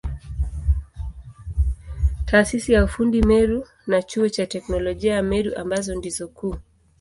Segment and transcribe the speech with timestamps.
[2.25, 6.55] Taasisi ya ufundi Meru na Chuo cha Teknolojia ya Meru ambazo ndizo kuu.